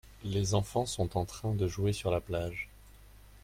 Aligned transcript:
Les 0.23 0.55
enfant 0.55 0.87
sont 0.87 1.15
en 1.15 1.25
train 1.25 1.53
de 1.53 1.67
jouer 1.67 1.93
sur 1.93 2.09
la 2.09 2.19
plage. 2.19 2.69